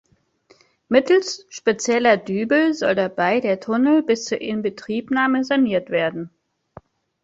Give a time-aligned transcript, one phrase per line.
[0.89, 6.31] Mittels spezieller Dübel soll dabei der Tunnel bis zur Inbetriebnahme saniert werden.